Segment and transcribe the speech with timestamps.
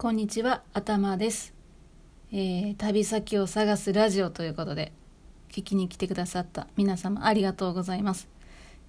[0.00, 1.52] こんにちは、頭です、
[2.32, 4.94] えー、旅先を探すラジオということで、
[5.50, 8.26] 聞きに来てくださった皆様ありがとうございます。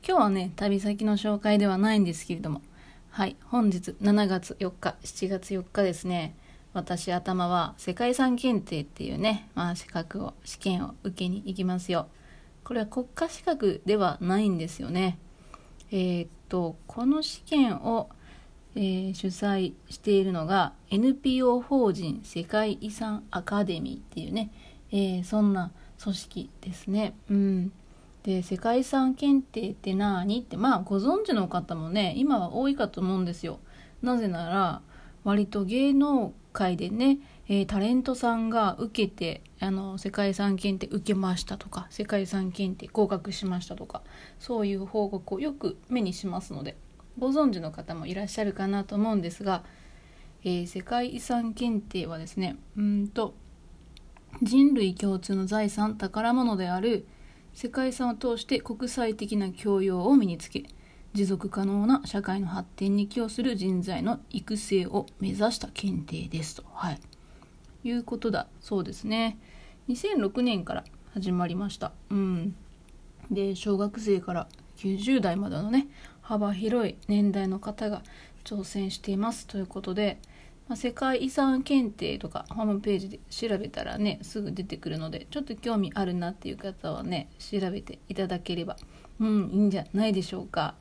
[0.08, 2.62] 今日はね、旅先の紹介ではないんですけれども、
[3.10, 6.34] はい、本日7月4日、7月4日ですね、
[6.72, 12.08] 私頭は世界遺産検定っていうね、まあ資格を、試験を受けに行きますよ。
[12.64, 15.20] これは国家資格ではないんですよね。
[15.92, 18.10] えー、っと、この試験を
[18.76, 24.52] えー、主催しているのが NPO 法人世界遺産アカデミーっていうね、
[24.92, 27.14] えー、そんな組織ですね。
[27.30, 27.72] うん、
[28.24, 30.42] で世界遺産検定って何？
[30.42, 33.60] ってまあご存知の方もね今は多いかと思うんですよ。
[34.02, 34.82] なぜなら
[35.24, 44.02] 割と芸能界でね、えー、タレントさんが受けてあの世界遺産検定受けましたとか世界遺産検定合格しましたとか
[44.40, 46.76] そういう報告をよく目にしますので
[47.18, 49.64] ご存知の方もいらっしゃるかなと思うんですが、
[50.44, 53.34] えー、世界遺産検定はですねうんと
[54.42, 57.06] 人類共通の財産宝物である
[57.54, 60.64] 世界遺産を通して国際的な教養を身につけ
[61.14, 67.00] 持続可能な社会の発展に寄与する人材の育成を目指した検定ですと、はい、
[67.84, 69.38] いうことだそうですね。
[69.90, 71.92] 2006年から始まりました。
[72.10, 72.56] うん。
[73.30, 75.88] で小学生から90代までのね
[76.22, 78.02] 幅広い年代の方が
[78.44, 80.20] 挑戦していますということで、
[80.68, 88.78] まあ、世界遺産検定とかホームページで調べたらねすぐ出てくるのでちょっと興味あるなっていう方はね調べていただければ
[89.20, 90.76] うんいいんじゃないでしょうか。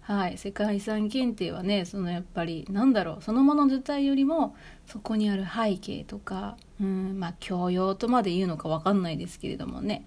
[0.00, 4.54] はい、世界遺産検定はねそのやっぱりなんだろうそのもの自体よりも
[4.86, 10.06] そこにある背景とかうんまあ教養とまで言うのか分かんないですけれどもね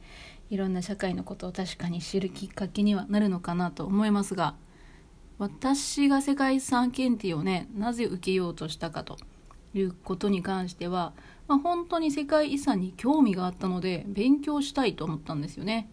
[0.51, 4.53] いろんな社会のことを確かに知るきっかけにはなるのかなと思いますが
[5.39, 9.17] 私が世界遺産検定をねなぜ受けようとしたかと
[9.73, 11.13] いうことに関しては、
[11.47, 15.89] まあ、本当に世界遺産に興味があったので勉強したいと思ったんですよね。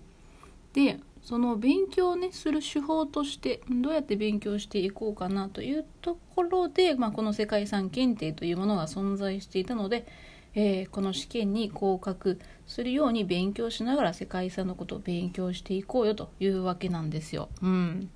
[0.73, 10.07] でその勉強をねする手法としてどうやって勉強していこうかなというところで、まあ、この世界遺産検定というものが存在していたので、
[10.55, 17.48] えー、この試験に合格するように勉強しながら世界遺産のことを勉強していこうよというわけなんですよ。
[17.63, 18.11] うん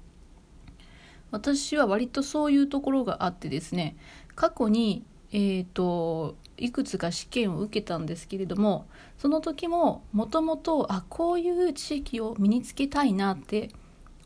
[1.31, 3.97] 私は割とそういうところがあってですね
[4.35, 8.87] 過去にえーと、いくつか試験を受けたんですけれども
[9.19, 13.71] その時ももともとあこういう知識を身につけたいなって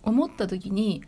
[0.03, 1.03] 思った時に、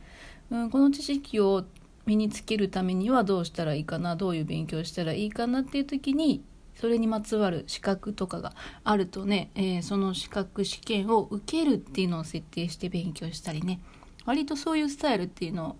[0.50, 1.64] うん、この知識を
[2.06, 6.42] 身につけるためにはどうしたらいいかなどういう勉強したらいいかなっていう時に
[6.74, 13.80] それにまつわる資格とかがあるとね、えー、その資格試験を受けるっていうのを設定して勉強したりね
[14.24, 15.76] 割とそういうスタイルっていうのを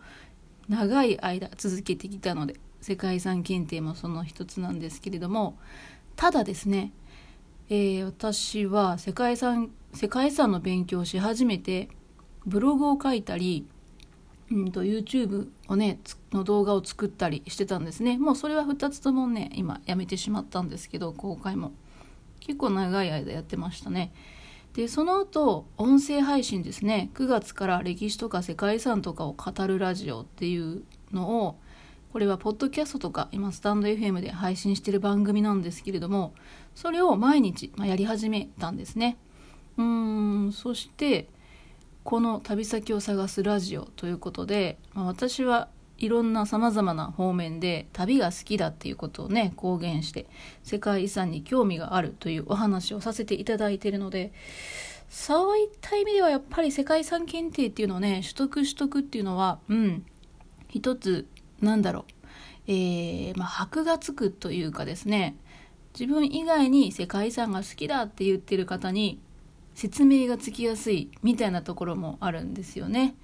[0.68, 5.58] 長い間続けてきたので世界遺産検定もその一つなんですけれども
[6.16, 6.92] ただですね、
[7.68, 11.88] えー、私は世界遺産世界遺産の勉強をし始めて
[12.46, 13.66] ブログを書いたり、
[14.50, 15.98] うんと、YouTube をね
[16.32, 18.18] の動画を作ったりしてたんですね。
[18.18, 21.72] もうそれは2つともね今やめてしまったんですけど公開も。
[22.40, 24.12] 結構長い間やってましたね。
[24.74, 27.10] でその後音声配信ですね。
[27.14, 31.58] 9月から歴史とか世界遺産とかを語るラジオっていうのを
[32.12, 36.34] これはポッドキャストとか今スタンド FM で配信してる番組なんですけれども
[36.74, 39.16] それを毎日、まあ、やり始めたんですね。
[39.78, 39.84] うー
[40.48, 41.28] んそして
[42.02, 45.68] この旅先を探すラジオということで、まあ、私は
[45.98, 50.26] いろんなさまざまな方面で旅が好きだっていうことをね公言して
[50.62, 54.32] 世界遺産に興味があるというお話をさせていただいているので
[55.08, 60.04] そういった意味ではやっぱり世界遺産検定っていうのをね取得取得っていうのはうん
[60.68, 61.28] 一つ
[61.60, 62.14] なんだろう
[62.66, 65.36] えー、まあ、箔がつくというかですね
[65.98, 69.20] 自分以外に世界遺産が好きだって言ってる方に
[69.74, 73.14] 説明がつきやすいみたいなところもあるんですよね。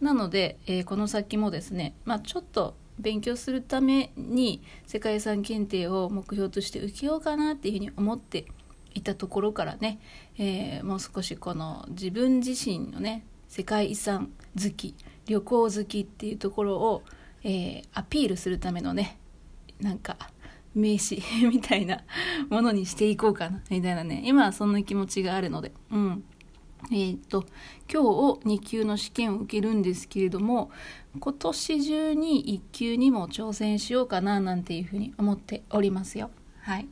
[0.00, 8.46] なので、えー、この先もですね、まあ、ちょっと勉強するために世界遺産検定を目標として受けようかなっていうふうに思って
[8.94, 10.00] いたところからね、
[10.38, 14.30] えー、もう少しこの自分自身のね世界遺産
[14.60, 14.94] 好き
[15.26, 17.02] 旅行好きっていうところを、
[17.44, 19.18] えー、アピールするためのね
[19.80, 20.16] なんか
[20.74, 22.00] 名刺 みたいな
[22.50, 26.24] ものにしていこうかなみたいなね今はそんな気持ちがあるのでうん。
[26.90, 27.44] えー、っと
[27.92, 28.02] 今
[28.40, 30.70] 日2級の試験を受けるんですけれども
[31.18, 36.30] 今年中に1級にも挑戦しようかななんていうふうに思っておりますよ。
[36.60, 36.88] はい。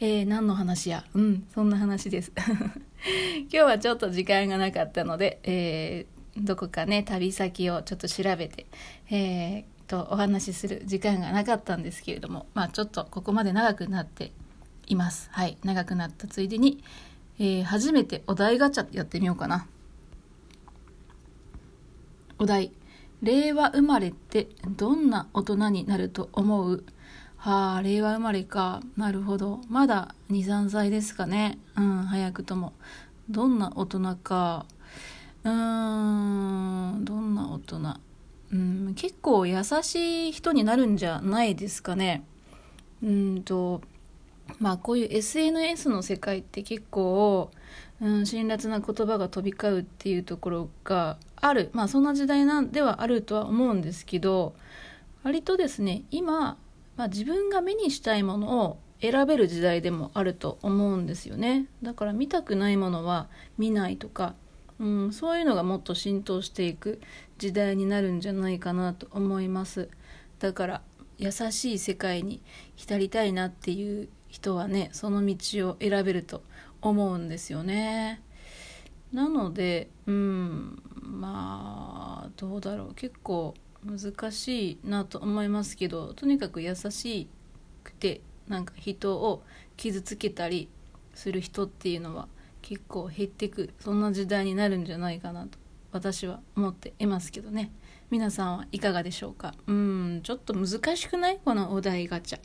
[0.00, 1.04] えー、何の話や？
[1.14, 2.32] うんそんな話です。
[2.36, 8.66] 今日はちょっと時間がなかったので、えー、どこかね旅先をちょっと調べて、
[9.10, 14.32] えーとお話しする時間がなかったんですけれどもまあちょっとここまで長くなって
[14.86, 15.28] います。
[15.32, 15.56] はい。
[15.64, 16.82] 長くなったついでに、
[17.38, 19.66] えー、初めてお題ガチャやってみようかな。
[22.38, 22.72] お題。
[23.22, 26.84] 令和生まれってどんな大人になると思う？
[27.36, 28.82] はあ令和生まれか。
[28.96, 29.60] なるほど。
[29.68, 31.58] まだ23歳ですかね。
[31.76, 32.72] うん早くとも。
[33.30, 34.66] どんな大人か。
[35.44, 37.94] うーんどんな大人。
[38.52, 42.24] うん結構優しい人になるんじゃないですかね。
[43.02, 43.80] うんと
[44.58, 47.50] まあこういう SNS の世界って結構、
[48.00, 51.70] うん、辛辣な言葉が飛び交うっていうところがある。
[51.72, 54.54] まあそんな時代なんではあるとは思うんですけど
[55.22, 56.58] 割とですね今、
[56.96, 61.66] まあ、自分が目にしたいものを選べる時代でもあると思うんですよね。
[61.82, 64.34] だから見たくないものは見ないとか、
[64.78, 67.00] うん、そういうのがもっと浸透していく
[67.38, 69.88] 時代になるんじゃないかなと思います。
[70.38, 70.82] だから
[71.18, 72.42] 優しい世界に
[72.76, 75.36] 浸りたいなっていう人はねその道
[75.68, 76.42] を選べると
[76.82, 78.20] 思うんですよね。
[79.12, 82.94] なのでうんまあどうだろう。
[82.96, 83.54] 結構
[83.84, 87.28] 難しいなと思いますけどとにかく優し
[87.84, 89.44] くてなんか人を
[89.76, 90.68] 傷つけたり
[91.14, 92.26] する人っていうのは
[92.60, 95.58] 結構減ってくそんな時代になるんじゃないかなと
[95.92, 97.70] 私は思っていますけどね。
[98.10, 99.54] 皆さんはいかがでしょうか？
[99.68, 101.38] うんちょっと難しくない？
[101.44, 102.40] このお題ガチャ。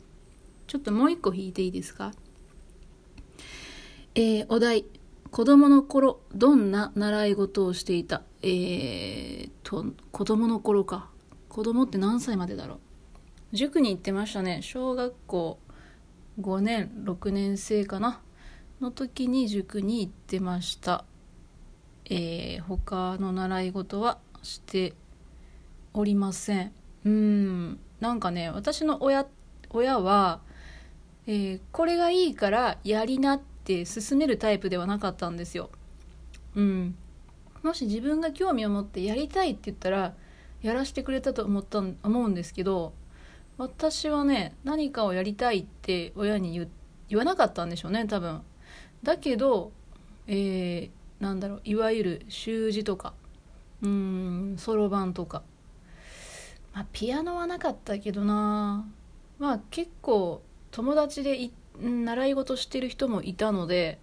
[0.70, 2.12] ちょっともう一個引いていいですか？
[4.14, 4.84] えー、お題。
[5.32, 8.22] 子供の頃どんな習い事をしていた？
[8.42, 11.10] えー、と子供の頃か。
[11.48, 12.78] 子供って何歳までだろう？
[13.52, 14.60] 塾に行ってましたね。
[14.62, 15.58] 小学校
[16.40, 18.20] 5年6年生かな？
[18.80, 21.04] の時に塾に行ってました。
[22.04, 24.94] えー、他の習い事はして
[25.94, 26.72] おりません。
[27.04, 29.26] うんなんかね私の親
[29.70, 30.42] 親は、
[31.32, 35.70] えー、これがいいからやりなって勧めるタイプではなかったんですよ。
[36.56, 36.96] うん。
[37.62, 40.14] もし自分が興味を持ってやりたいって言ったら
[40.60, 42.92] やらせてくれたと思った思うんですけど
[43.58, 46.68] 私はね何かをやりたいって親に言
[47.08, 48.42] 言わなかったんでしょうね多分。
[49.04, 49.70] だけど
[50.26, 50.90] えー、
[51.20, 53.14] なんだろういわゆる習字とか
[53.82, 55.44] うんそろばんとか。
[56.74, 58.84] まあピアノはなかったけどな。
[59.38, 61.50] まあ結構友達で
[61.80, 63.98] 習い事してる人もいたので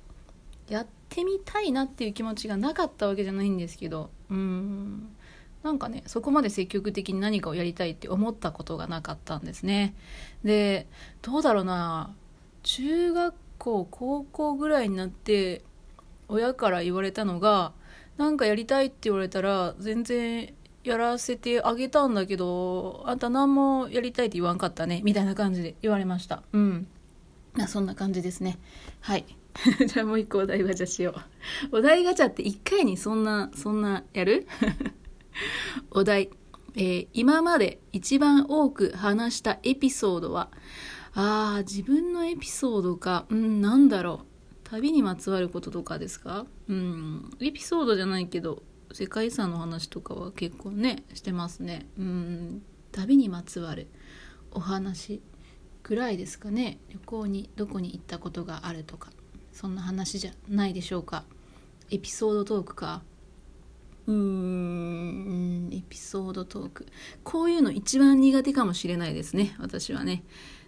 [0.70, 5.10] やってみたいなっていう気持ちがなかったわけじゃないんですけどうん。
[5.64, 9.96] なんかねそこまで積極的に何かをやりたいって思ったことがなかったんですね。
[10.44, 10.88] で
[11.22, 12.14] どうだろうな。
[12.64, 15.64] 中学校高校ぐらいになって
[16.28, 17.74] 親から言われたのが
[18.18, 20.54] なんかやりたいって言われたら全然
[20.88, 26.44] やらせてあげたんだけどあんた何もやりたいって言わんかったねみたいな感じで言われました。
[26.54, 26.88] うん。
[27.68, 28.58] そんな感じですね。
[29.02, 29.26] はい。
[29.88, 31.16] じゃあもう一個お題ガチャしよ
[31.72, 31.78] う。
[31.78, 34.48] お題ガチャって一回にそんなそんなやる？
[35.92, 36.30] お題、
[36.76, 40.50] えー、今まで一番多く話したエピソードは
[41.14, 43.26] ああ自分のエピソードか。
[43.30, 44.28] うんなんだろう。
[44.64, 46.46] 旅にまつわることとかですか？
[46.68, 47.30] うん。
[47.40, 48.62] エピソードじゃないけど
[48.92, 51.88] 世界遺産の話とかは結構ねしてますね。
[51.98, 52.62] うん
[52.92, 53.88] 旅にまつわる
[54.52, 55.22] お話
[55.84, 56.80] ぐらいですかね。
[56.90, 59.12] 旅行にどこに行ったことがあるとか。
[59.52, 61.24] そんな話じゃないでしょうか。
[61.90, 63.02] エピソードトークか。
[64.06, 66.88] うーんエピソードトーク。
[67.24, 69.56] こういうの一番苦手かもしれないですね。
[69.60, 70.24] 私はね、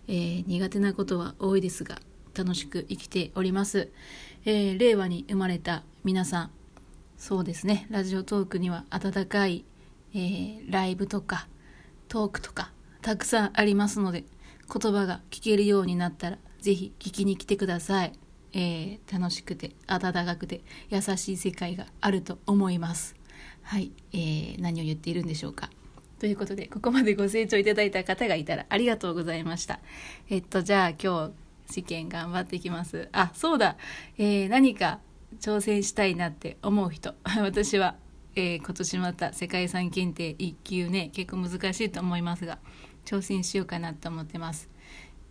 [0.10, 2.00] えー、苦手なことは多いですが
[2.36, 3.92] 楽しく生きております、
[4.44, 6.52] えー、令和に生まれた皆さん
[7.20, 7.86] そうですね。
[7.90, 9.66] ラジオトークには温かい、
[10.14, 11.50] えー、ライブとか
[12.08, 12.72] トークとか
[13.02, 14.24] たくさんありますので
[14.74, 18.14] 言葉が聞けるようになったら是非聞きに来てください、
[18.54, 23.16] えー、楽しくて温かくて優しい世界があると思います。
[23.64, 25.70] はい、えー、何を言っているんでしょうか。
[26.20, 29.82] ということでここまでご清聴いただいた方がいたらありがとうございました。
[30.30, 31.28] えっとじゃあ今
[31.68, 33.10] 日試験頑張っていきます。
[33.12, 33.76] あそうだ、
[34.18, 35.00] えー、何か
[35.40, 37.16] 挑戦したいなって思う人。
[37.42, 37.96] 私は、
[38.36, 42.60] えー、今年また世界遺産検定1級ね結構難しいと思いますが
[43.06, 44.70] 挑戦しようかなと思ってます。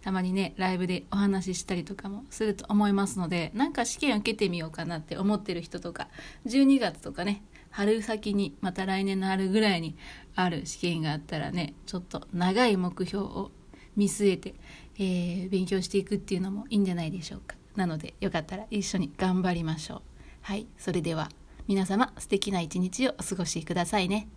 [0.03, 6.09] たまにねライブでお話ししたりとかもすると思いますのでなんか試験受けてみようかなって思ってる人とか
[6.47, 9.97] 12月とかね春先にまた来年の春ぐらいに
[10.35, 13.51] ある試験があったらねちょっと長い目標を
[13.97, 14.55] 見据えて、
[14.99, 17.57] えー、勉強していくっていうのもいいんじゃないでしょうか。
[17.79, 20.01] なのでよかったら一緒に頑張りましょう。
[20.43, 20.67] はい。
[20.77, 21.31] それでは
[21.67, 24.29] 皆様素敵な一日をお過ごしくださいね。